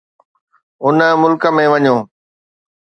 ان 0.85 0.99
ملڪ 1.21 1.43
۾ 1.61 1.63
وڃو. 1.71 1.95